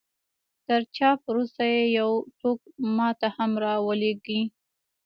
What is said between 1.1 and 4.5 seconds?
وروسته يې يو ټوک ما ته هم را ولېږئ.